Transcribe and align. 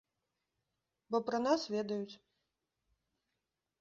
Бо 1.15 1.21
пра 1.29 1.37
нас 1.45 1.61
ведаюць. 1.75 2.15